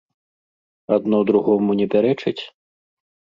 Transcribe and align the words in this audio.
Адно 0.97 1.19
другому 1.31 1.77
не 1.81 1.87
пярэчыць? 1.97 2.39